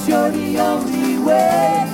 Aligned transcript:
Cause 0.00 0.08
you're 0.08 0.30
the 0.30 0.58
only 0.58 1.18
way. 1.18 1.84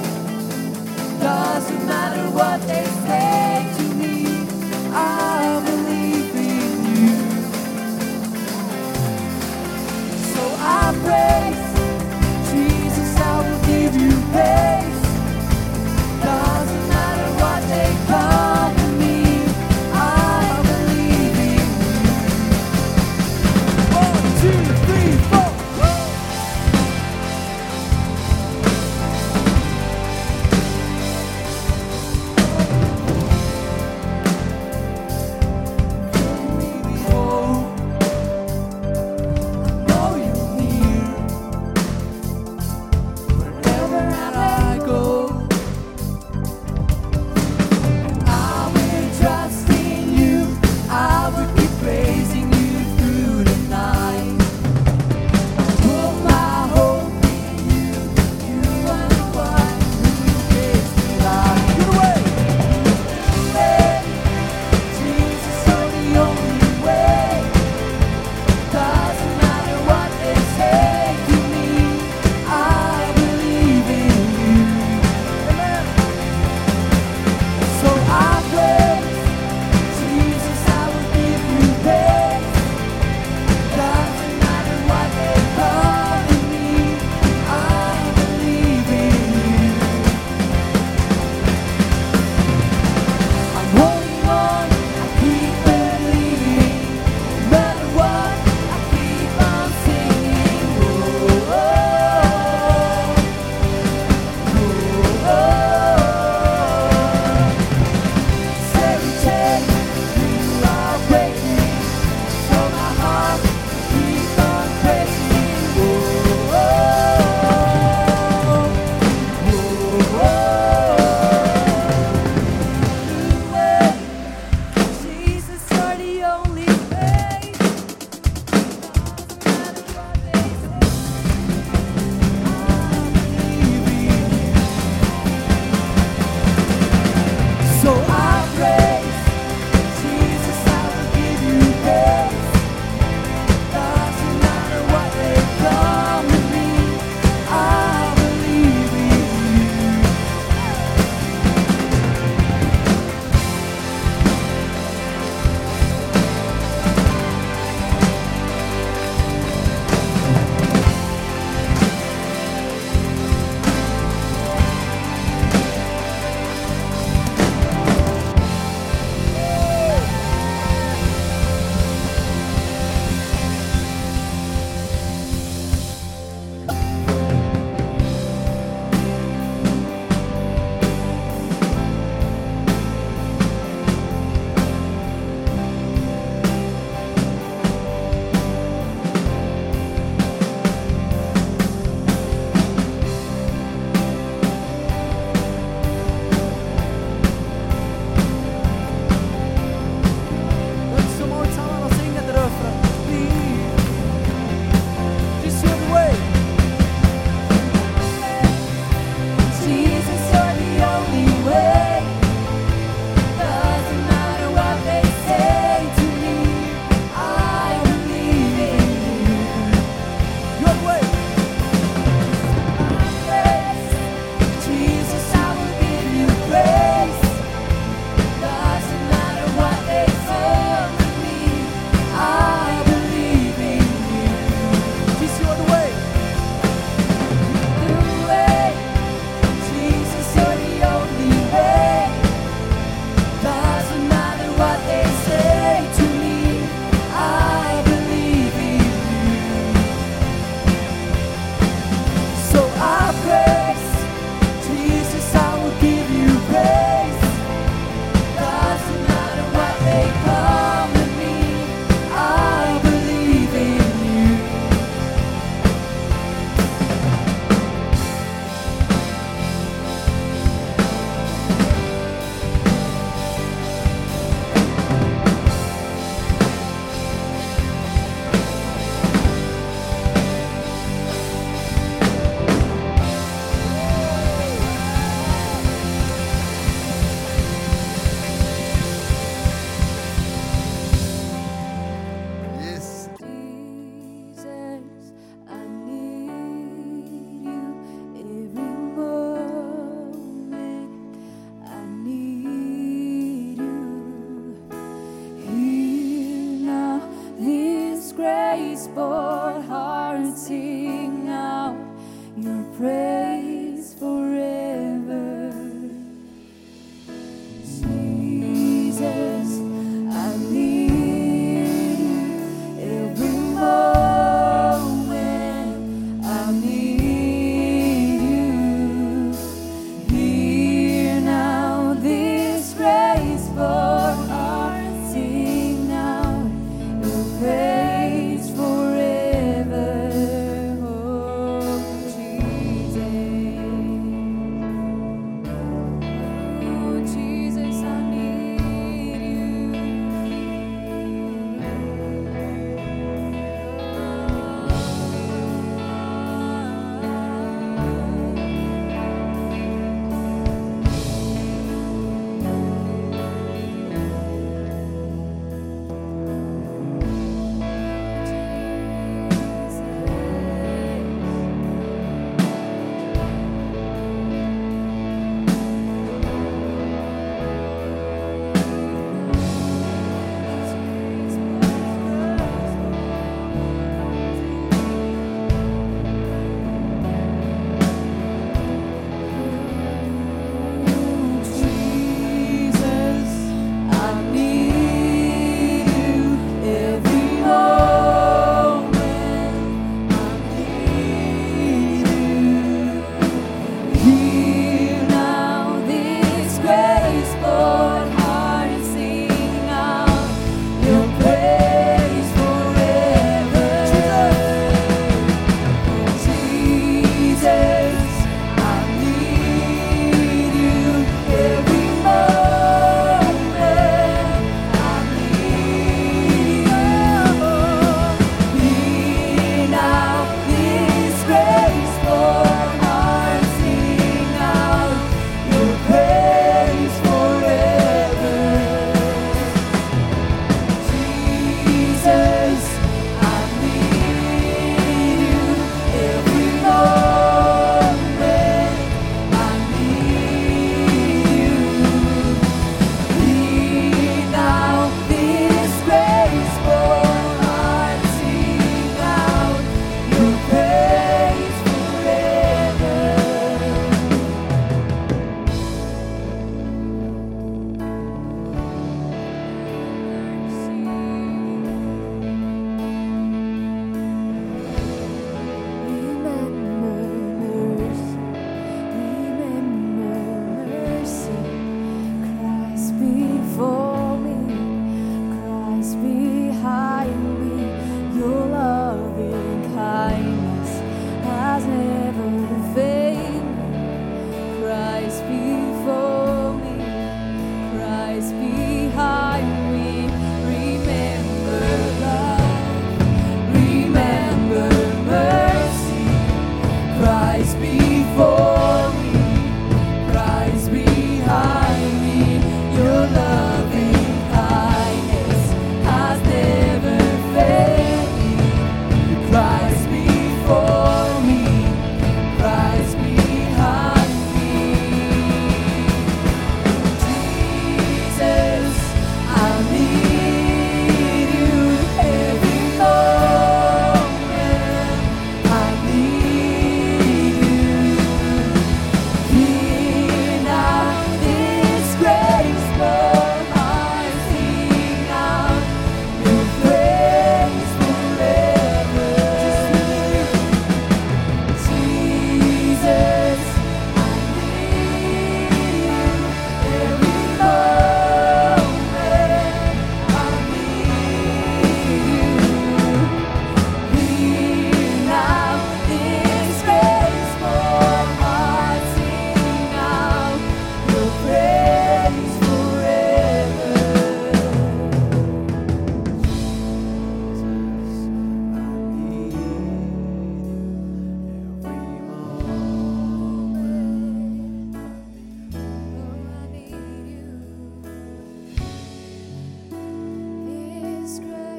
Doesn't 1.19 1.87
matter 1.87 2.31
what 2.31 2.61
they 2.63 2.85
say 3.05 3.67
to 3.79 3.83
me, 3.97 4.47
I 4.93 5.61
believe 5.67 6.37
in 6.37 6.85
you. 6.95 7.17
So 10.33 10.43
I 10.61 10.95
pray. 11.03 11.56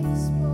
eyes. 0.06 0.47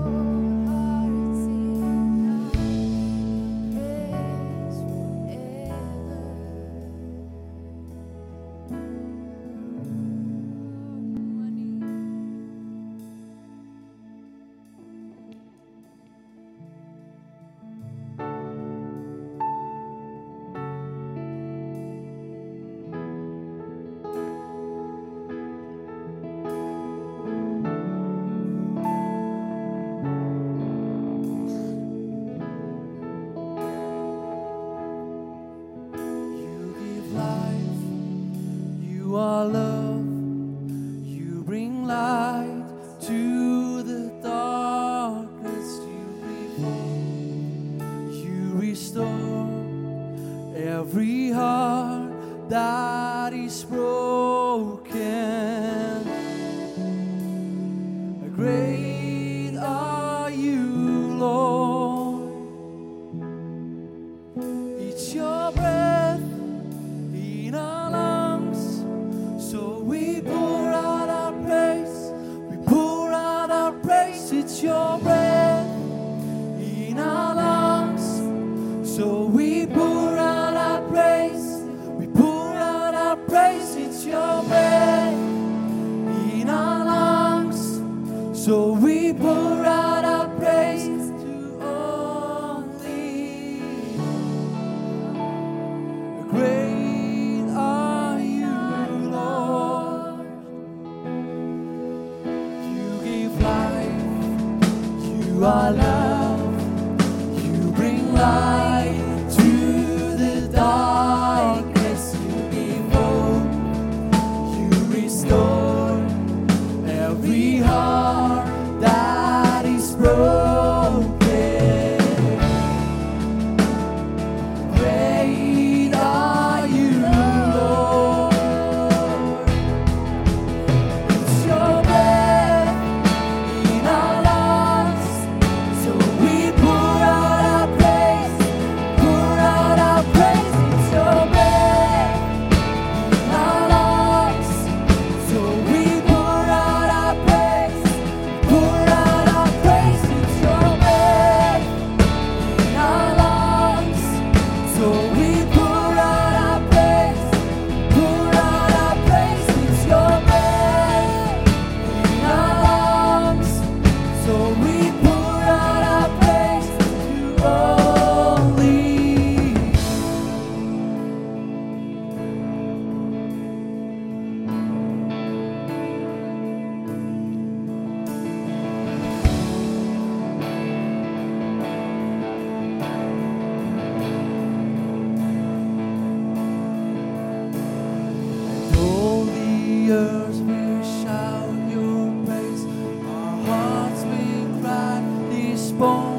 born. 195.83 196.12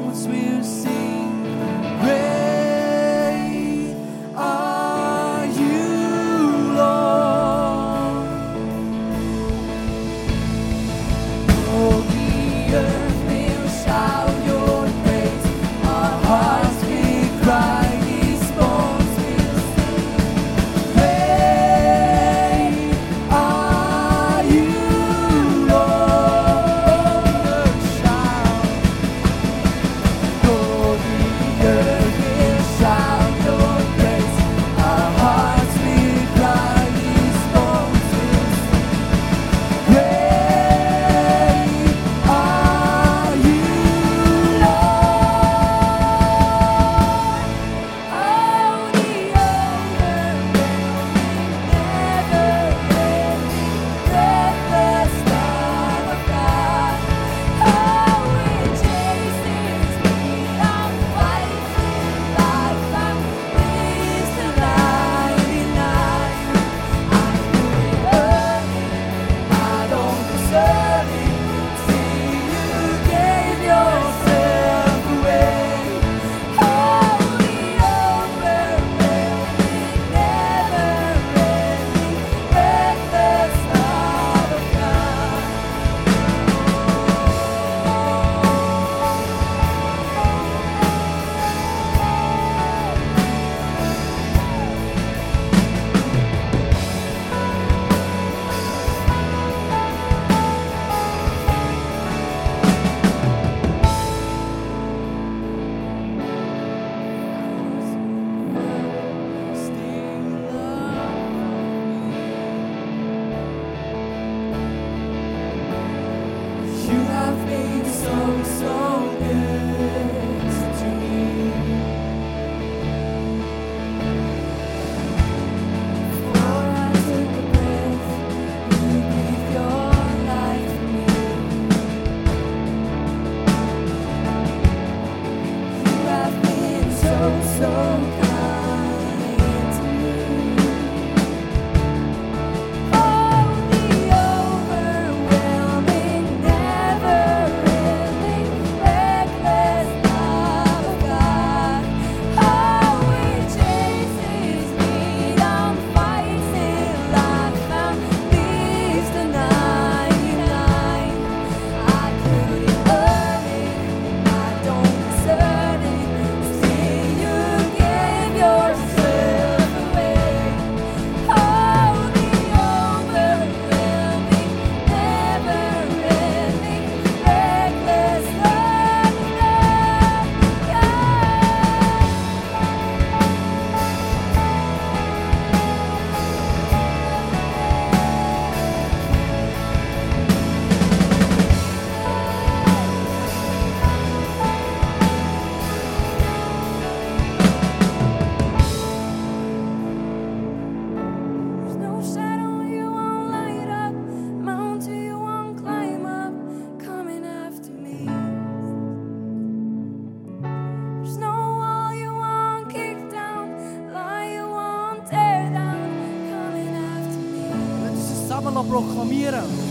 Proklamieren 219.25 219.64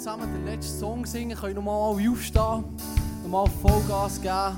zusammen 0.00 0.32
den 0.32 0.46
letzten 0.46 0.80
Song 0.80 1.04
singen, 1.04 1.36
können 1.36 1.56
nochmal 1.56 1.94
alle 1.94 2.10
aufstehen, 2.10 2.64
nochmal 3.22 3.46
Vollgas 3.60 4.18
geben. 4.18 4.56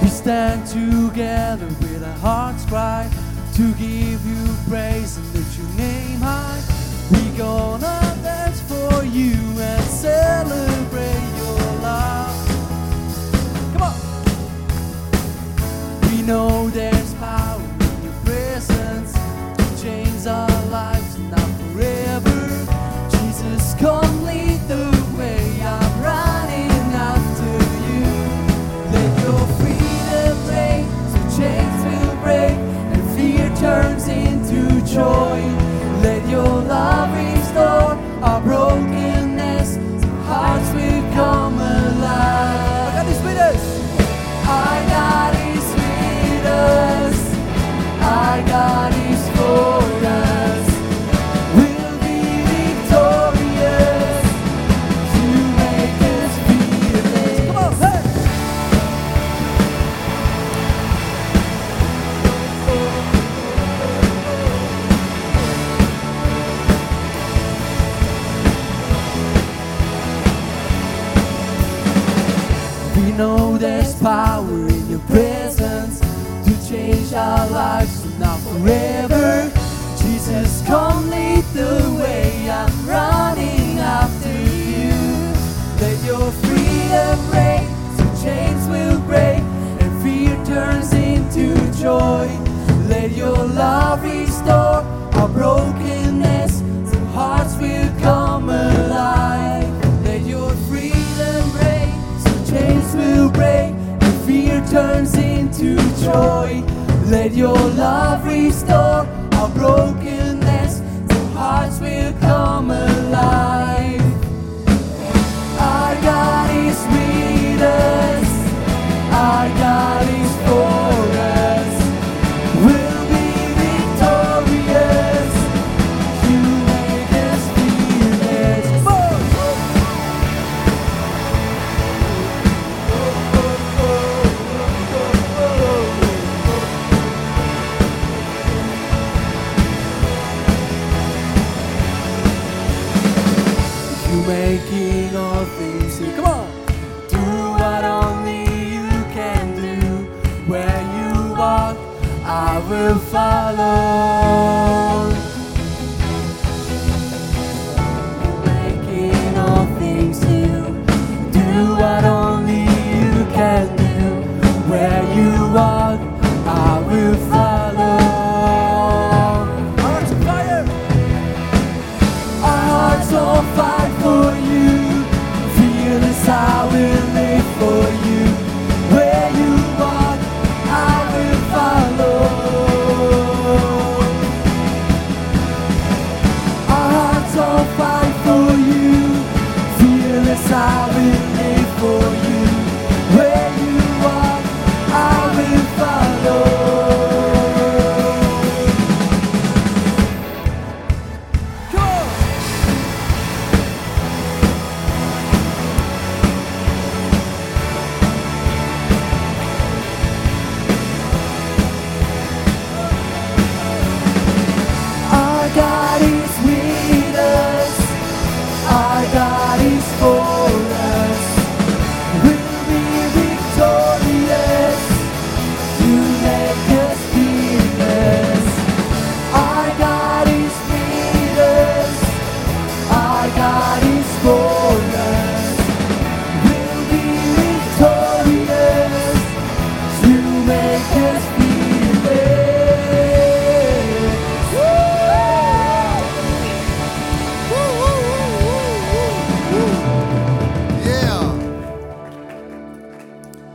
We 0.00 0.08
stand 0.08 0.66
together 0.66 1.68
hearts 2.22 2.64
cry 2.66 3.10
to 3.52 3.72
give 3.74 4.24
you 4.24 4.56
praise 4.68 5.16
and 5.16 5.34
lift 5.34 5.58
your 5.58 5.68
name 5.70 6.20
high. 6.20 6.62
We 7.10 7.36
gonna 7.36 8.16
dance 8.22 8.60
for 8.60 9.04
you 9.04 9.34
and 9.58 9.84
celebrate 9.84 11.28
your 11.36 11.58
love. 11.82 12.36
Come 13.72 13.82
on. 13.82 13.96
We 16.12 16.22
know 16.22 16.70
that 16.70 17.01